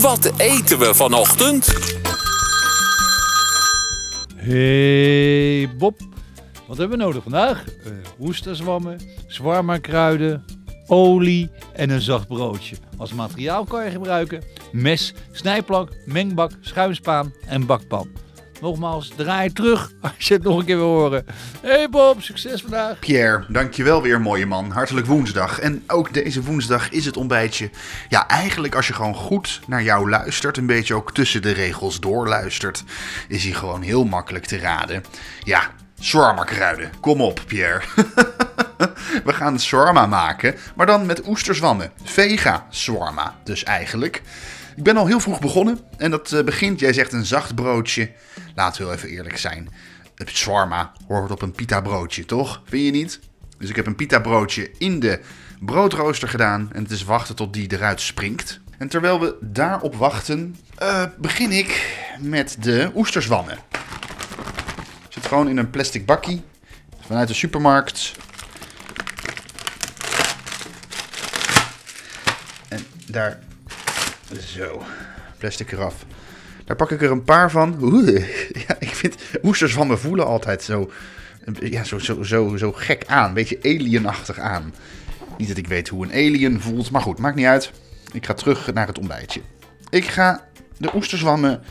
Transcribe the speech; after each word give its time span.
Wat 0.00 0.32
eten 0.36 0.78
we 0.78 0.94
vanochtend? 0.94 1.74
Hey 4.36 5.68
Bob, 5.78 6.00
wat 6.66 6.76
hebben 6.76 6.98
we 6.98 7.04
nodig 7.04 7.22
vandaag? 7.22 7.64
Uh, 7.86 7.92
oesterzwammen, 8.20 9.00
olie 10.86 11.50
en 11.72 11.90
een 11.90 12.00
zacht 12.00 12.28
broodje. 12.28 12.76
Als 12.96 13.12
materiaal 13.12 13.64
kan 13.64 13.84
je 13.84 13.90
gebruiken 13.90 14.42
mes, 14.72 15.14
snijplank, 15.32 15.90
mengbak, 16.04 16.50
schuimspaan 16.60 17.32
en 17.46 17.66
bakpan. 17.66 18.08
Nogmaals, 18.66 19.12
draai 19.16 19.52
terug 19.52 19.90
als 20.00 20.28
je 20.28 20.34
het 20.34 20.42
nog 20.42 20.58
een 20.58 20.64
keer 20.64 20.76
wil 20.76 20.86
horen. 20.86 21.26
Hey 21.60 21.88
Bob, 21.88 22.22
succes 22.22 22.60
vandaag. 22.60 22.98
Pierre, 22.98 23.44
dankjewel 23.48 24.02
weer 24.02 24.20
mooie 24.20 24.46
man. 24.46 24.70
Hartelijk 24.70 25.06
woensdag. 25.06 25.58
En 25.58 25.84
ook 25.86 26.12
deze 26.12 26.42
woensdag 26.42 26.90
is 26.90 27.04
het 27.04 27.16
ontbijtje. 27.16 27.70
Ja, 28.08 28.28
eigenlijk 28.28 28.74
als 28.74 28.86
je 28.86 28.92
gewoon 28.92 29.14
goed 29.14 29.60
naar 29.66 29.82
jou 29.82 30.10
luistert, 30.10 30.56
een 30.56 30.66
beetje 30.66 30.94
ook 30.94 31.12
tussen 31.12 31.42
de 31.42 31.50
regels 31.50 32.00
doorluistert, 32.00 32.84
is 33.28 33.44
hij 33.44 33.52
gewoon 33.52 33.82
heel 33.82 34.04
makkelijk 34.04 34.44
te 34.44 34.58
raden. 34.58 35.04
Ja, 35.42 35.70
shawarma 36.00 36.44
kruiden. 36.44 36.90
Kom 37.00 37.20
op, 37.20 37.40
Pierre. 37.46 37.82
We 39.24 39.32
gaan 39.32 39.60
shawarma 39.60 40.06
maken, 40.06 40.54
maar 40.74 40.86
dan 40.86 41.06
met 41.06 41.26
oesterzwammen. 41.28 41.92
Vega 42.04 42.66
shawarma 42.72 43.34
dus 43.44 43.64
eigenlijk. 43.64 44.22
Ik 44.76 44.82
ben 44.82 44.96
al 44.96 45.06
heel 45.06 45.20
vroeg 45.20 45.40
begonnen 45.40 45.78
en 45.96 46.10
dat 46.10 46.32
eh, 46.32 46.44
begint, 46.44 46.80
jij 46.80 46.92
zegt 46.92 47.12
een 47.12 47.24
zacht 47.24 47.54
broodje. 47.54 48.10
Laten 48.54 48.80
we 48.80 48.86
wel 48.86 48.96
even 48.96 49.08
eerlijk 49.08 49.38
zijn. 49.38 49.68
Het 50.14 50.28
shawarma 50.28 50.92
hoort 51.08 51.30
op 51.30 51.42
een 51.42 51.52
pita 51.52 51.80
broodje, 51.80 52.24
toch? 52.24 52.62
Vind 52.64 52.84
je 52.84 52.90
niet? 52.90 53.20
Dus 53.58 53.70
ik 53.70 53.76
heb 53.76 53.86
een 53.86 53.96
pita 53.96 54.20
broodje 54.20 54.70
in 54.78 55.00
de 55.00 55.20
broodrooster 55.60 56.28
gedaan 56.28 56.68
en 56.72 56.82
het 56.82 56.90
is 56.90 57.04
wachten 57.04 57.36
tot 57.36 57.52
die 57.52 57.72
eruit 57.72 58.00
springt. 58.00 58.60
En 58.78 58.88
terwijl 58.88 59.20
we 59.20 59.36
daarop 59.40 59.94
wachten, 59.94 60.56
uh, 60.82 61.04
begin 61.18 61.50
ik 61.50 61.98
met 62.20 62.56
de 62.60 62.90
oesterzwammen. 62.94 63.58
Zit 65.08 65.26
gewoon 65.26 65.48
in 65.48 65.56
een 65.56 65.70
plastic 65.70 66.06
bakkie 66.06 66.42
vanuit 67.00 67.28
de 67.28 67.34
supermarkt. 67.34 68.12
En 72.68 72.86
daar 73.06 73.38
zo, 74.40 74.82
plastic 75.38 75.72
eraf. 75.72 76.04
Daar 76.64 76.76
pak 76.76 76.90
ik 76.90 77.02
er 77.02 77.10
een 77.10 77.24
paar 77.24 77.50
van. 77.50 77.76
Ja, 78.66 78.76
ik 78.78 78.94
vind 78.94 79.16
oesters 79.42 79.72
van 79.72 79.86
me 79.86 79.96
voelen 79.96 80.26
altijd 80.26 80.62
zo, 80.62 80.90
ja, 81.60 81.84
zo, 81.84 81.98
zo, 81.98 82.22
zo, 82.22 82.56
zo 82.56 82.72
gek 82.72 83.04
aan. 83.06 83.28
Een 83.28 83.34
beetje 83.34 83.58
alienachtig 83.62 84.38
aan. 84.38 84.74
Niet 85.38 85.48
dat 85.48 85.56
ik 85.56 85.66
weet 85.66 85.88
hoe 85.88 86.04
een 86.04 86.12
alien 86.12 86.60
voelt, 86.60 86.90
maar 86.90 87.02
goed, 87.02 87.18
maakt 87.18 87.36
niet 87.36 87.46
uit. 87.46 87.70
Ik 88.12 88.26
ga 88.26 88.34
terug 88.34 88.72
naar 88.72 88.86
het 88.86 88.98
ontbijtje. 88.98 89.40
Ik 89.90 90.04
ga 90.04 90.44
de 90.76 90.94
oesterzwammen 90.94 91.62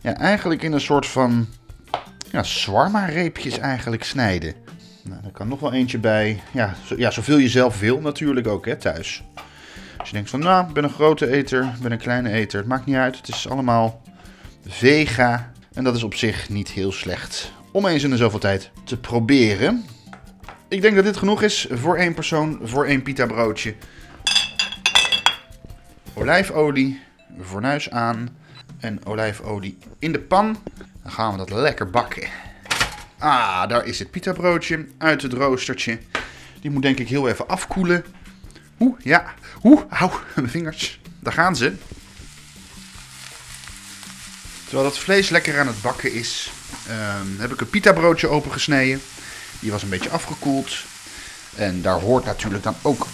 ja, 0.00 0.16
eigenlijk 0.16 0.62
in 0.62 0.72
een 0.72 0.80
soort 0.80 1.06
van 1.06 1.48
ja, 2.30 2.42
swarma-reepjes 2.42 3.58
eigenlijk 3.58 4.04
snijden. 4.04 4.54
Nou, 5.02 5.24
er 5.24 5.30
kan 5.30 5.48
nog 5.48 5.60
wel 5.60 5.72
eentje 5.72 5.98
bij. 5.98 6.42
Ja, 6.52 6.74
zo, 6.84 6.94
ja, 6.98 7.10
zoveel 7.10 7.38
je 7.38 7.48
zelf 7.48 7.80
wil 7.80 8.00
natuurlijk 8.00 8.46
ook 8.46 8.66
hè, 8.66 8.76
thuis. 8.76 9.24
Als 10.02 10.10
je 10.10 10.16
denkt 10.16 10.30
van, 10.30 10.40
nou, 10.40 10.68
ik 10.68 10.72
ben 10.72 10.84
een 10.84 10.90
grote 10.90 11.30
eter, 11.30 11.62
ik 11.62 11.80
ben 11.82 11.92
een 11.92 11.98
kleine 11.98 12.30
eter. 12.30 12.58
Het 12.58 12.68
maakt 12.68 12.86
niet 12.86 12.96
uit, 12.96 13.16
het 13.16 13.28
is 13.28 13.48
allemaal 13.48 14.02
vega. 14.66 15.52
En 15.72 15.84
dat 15.84 15.96
is 15.96 16.02
op 16.02 16.14
zich 16.14 16.48
niet 16.48 16.68
heel 16.68 16.92
slecht 16.92 17.52
om 17.72 17.86
eens 17.86 18.02
in 18.02 18.10
de 18.10 18.16
zoveel 18.16 18.38
tijd 18.38 18.70
te 18.84 18.96
proberen. 18.96 19.84
Ik 20.68 20.82
denk 20.82 20.94
dat 20.94 21.04
dit 21.04 21.16
genoeg 21.16 21.42
is 21.42 21.66
voor 21.70 21.96
één 21.96 22.14
persoon, 22.14 22.58
voor 22.62 22.86
één 22.86 23.02
pita 23.02 23.26
broodje. 23.26 23.74
Olijfolie, 26.14 27.00
fornuis 27.42 27.90
aan 27.90 28.28
en 28.80 29.06
olijfolie 29.06 29.78
in 29.98 30.12
de 30.12 30.20
pan. 30.20 30.56
Dan 31.02 31.12
gaan 31.12 31.32
we 31.32 31.38
dat 31.38 31.50
lekker 31.50 31.90
bakken. 31.90 32.28
Ah, 33.18 33.68
daar 33.68 33.86
is 33.86 33.98
het 33.98 34.10
pita 34.10 34.32
broodje 34.32 34.86
uit 34.98 35.22
het 35.22 35.32
roostertje. 35.32 35.98
Die 36.60 36.70
moet 36.70 36.82
denk 36.82 36.98
ik 36.98 37.08
heel 37.08 37.28
even 37.28 37.48
afkoelen. 37.48 38.04
Oeh, 38.82 38.94
ja. 39.02 39.24
Oeh, 39.62 39.80
hou, 39.88 40.10
mijn 40.34 40.50
vingers. 40.50 41.00
Daar 41.20 41.32
gaan 41.32 41.56
ze. 41.56 41.72
Terwijl 44.64 44.88
dat 44.88 44.98
vlees 44.98 45.28
lekker 45.28 45.60
aan 45.60 45.66
het 45.66 45.82
bakken 45.82 46.12
is, 46.12 46.50
ehm, 46.88 47.26
heb 47.38 47.52
ik 47.52 47.60
een 47.60 47.70
pita 47.70 47.92
broodje 47.92 48.28
opengesneden. 48.28 49.02
Die 49.60 49.70
was 49.70 49.82
een 49.82 49.88
beetje 49.88 50.10
afgekoeld. 50.10 50.70
En 51.54 51.82
daar 51.82 52.00
hoort 52.00 52.24
natuurlijk 52.24 52.62
dan 52.62 52.74
ook, 52.82 53.06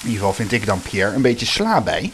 in 0.00 0.06
ieder 0.06 0.18
geval 0.18 0.32
vind 0.32 0.52
ik 0.52 0.66
dan 0.66 0.82
Pierre, 0.82 1.14
een 1.14 1.22
beetje 1.22 1.46
sla 1.46 1.80
bij. 1.80 2.12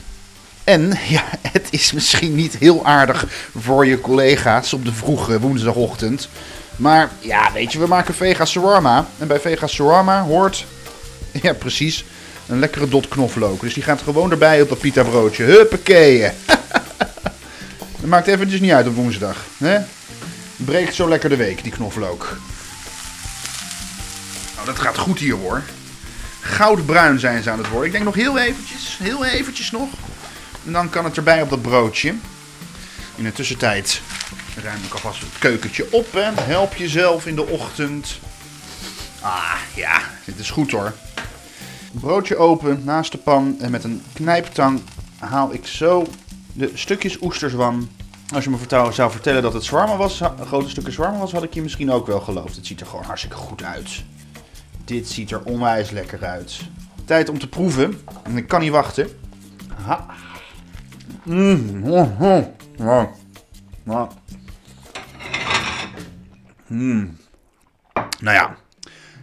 En 0.65 0.99
ja, 1.17 1.25
het 1.41 1.69
is 1.71 1.93
misschien 1.93 2.35
niet 2.35 2.57
heel 2.57 2.87
aardig 2.87 3.27
voor 3.59 3.87
je 3.87 4.01
collega's 4.01 4.73
op 4.73 4.85
de 4.85 4.93
vroege 4.93 5.41
woensdagochtend. 5.41 6.29
Maar 6.77 7.11
ja, 7.21 7.53
weet 7.53 7.73
je, 7.73 7.79
we 7.79 7.87
maken 7.87 8.15
vega 8.15 8.45
shawarma. 8.45 9.07
En 9.19 9.27
bij 9.27 9.41
vega 9.41 9.67
shawarma 9.67 10.23
hoort, 10.23 10.67
ja 11.43 11.53
precies, 11.53 12.05
een 12.47 12.59
lekkere 12.59 12.89
dot 12.89 13.09
knoflook. 13.09 13.61
Dus 13.61 13.75
die 13.75 13.83
gaat 13.83 14.03
gewoon 14.03 14.31
erbij 14.31 14.63
op 14.63 14.69
dat 14.69 14.79
pita 14.79 15.03
broodje. 15.03 15.45
Huppakee. 15.45 16.21
dat 18.01 18.05
maakt 18.05 18.27
eventjes 18.27 18.61
niet 18.61 18.73
uit 18.73 18.87
op 18.87 18.95
woensdag. 18.95 19.45
Hè? 19.59 19.79
Breekt 20.57 20.95
zo 20.95 21.09
lekker 21.09 21.29
de 21.29 21.37
week, 21.37 21.63
die 21.63 21.73
knoflook. 21.73 22.39
Nou, 24.55 24.67
dat 24.67 24.79
gaat 24.79 24.99
goed 24.99 25.19
hier 25.19 25.35
hoor. 25.35 25.63
Goudbruin 26.41 27.19
zijn 27.19 27.43
ze 27.43 27.51
aan 27.51 27.59
het 27.59 27.69
worden. 27.69 27.87
Ik 27.87 27.93
denk 27.93 28.05
nog 28.05 28.15
heel 28.15 28.39
eventjes, 28.39 28.99
heel 29.03 29.25
eventjes 29.25 29.71
nog. 29.71 29.89
En 30.67 30.73
dan 30.73 30.91
kan 30.91 31.05
het 31.05 31.17
erbij 31.17 31.43
op 31.43 31.51
dat 31.51 31.63
broodje. 31.63 32.15
In 33.15 33.25
de 33.25 33.33
tussentijd 33.33 34.01
ruim 34.63 34.85
ik 34.85 34.93
alvast 34.93 35.21
het 35.21 35.39
keukentje 35.39 35.87
op. 35.91 36.13
Hè. 36.13 36.31
Help 36.43 36.75
jezelf 36.75 37.27
in 37.27 37.35
de 37.35 37.47
ochtend. 37.47 38.19
Ah, 39.21 39.55
ja, 39.75 40.01
dit 40.25 40.39
is 40.39 40.51
goed 40.51 40.71
hoor. 40.71 40.95
Broodje 42.01 42.37
open 42.37 42.85
naast 42.85 43.13
de 43.13 43.19
pan 43.19 43.57
en 43.61 43.71
met 43.71 43.85
een 43.85 44.03
knijptang 44.13 44.81
haal 45.19 45.53
ik 45.53 45.67
zo 45.67 46.07
de 46.53 46.71
stukjes 46.75 47.21
oesterzwam. 47.21 47.89
Als 48.35 48.45
je 48.45 48.51
me 48.51 48.93
zou 48.93 49.11
vertellen 49.11 49.43
dat 49.43 49.53
het 49.53 49.65
zwarme 49.65 49.97
was, 49.97 50.21
grote 50.41 50.69
stukken 50.69 50.93
zwarme 50.93 51.19
was, 51.19 51.33
had 51.33 51.43
ik 51.43 51.55
je 51.55 51.63
misschien 51.63 51.91
ook 51.91 52.07
wel 52.07 52.21
geloofd. 52.21 52.57
Het 52.57 52.67
ziet 52.67 52.81
er 52.81 52.87
gewoon 52.87 53.05
hartstikke 53.05 53.37
goed 53.37 53.63
uit. 53.63 54.05
Dit 54.85 55.09
ziet 55.09 55.31
er 55.31 55.43
onwijs 55.43 55.91
lekker 55.91 56.25
uit. 56.25 56.61
Tijd 57.05 57.29
om 57.29 57.39
te 57.39 57.49
proeven. 57.49 58.01
En 58.23 58.37
ik 58.37 58.49
kan 58.49 58.61
niet 58.61 58.71
wachten. 58.71 59.09
Ha. 59.83 60.07
Mm. 61.23 61.85
Oh, 61.85 62.21
oh. 62.21 62.45
Oh. 62.79 63.05
Oh. 63.87 64.11
Mm. 66.67 67.17
Nou 68.21 68.37
ja, 68.37 68.57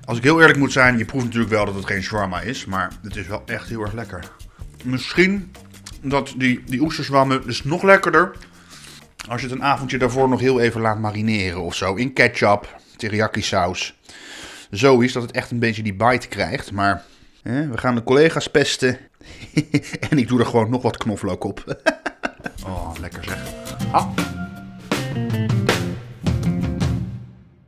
als 0.06 0.18
ik 0.18 0.24
heel 0.24 0.42
eerlijk 0.42 0.60
moet 0.60 0.72
zijn, 0.72 0.98
je 0.98 1.06
proeft 1.06 1.26
natuurlijk 1.26 1.52
wel 1.52 1.66
dat 1.66 1.76
het 1.76 1.86
geen 1.86 2.04
shawarma 2.04 2.42
is, 2.42 2.66
maar 2.66 2.92
het 3.02 3.16
is 3.16 3.28
wel 3.28 3.44
echt 3.46 3.70
heel 3.70 3.82
erg 3.82 3.94
lekker. 3.94 4.32
Misschien 4.84 5.52
dat 6.02 6.34
die, 6.38 6.64
die 6.66 6.82
oesterzwammen 6.82 7.48
is 7.48 7.64
nog 7.64 7.84
lekkerder 7.84 8.36
als 9.28 9.42
je 9.42 9.48
het 9.48 9.56
een 9.56 9.64
avondje 9.64 9.98
daarvoor 9.98 10.30
nog 10.30 10.40
heel 10.40 10.60
even 10.60 10.82
laat 10.82 11.00
marineren 11.00 11.62
of 11.62 11.76
zo. 11.76 11.96
In 11.96 12.14
ketchup, 12.14 12.76
teriyaki 12.98 13.42
saus. 13.42 14.00
Zo 14.72 15.00
is 15.00 15.14
dat 15.14 15.24
het 15.24 15.32
echt 15.32 15.52
een 15.52 15.60
beetje 15.60 15.84
die 15.84 15.94
bite 15.94 16.28
krijgt. 16.28 16.72
Maar 16.72 17.04
hè, 17.42 17.68
we 17.68 17.78
gaan 17.78 17.96
de 17.96 18.04
collega's 18.04 18.48
pesten. 18.48 18.98
en 20.10 20.18
ik 20.18 20.28
doe 20.28 20.40
er 20.40 20.46
gewoon 20.46 20.70
nog 20.70 20.82
wat 20.82 20.98
knoflook 20.98 21.44
op. 21.44 21.64
oh, 22.66 22.92
lekker 23.00 23.24
zeg. 23.24 23.54
Ah. 23.92 24.08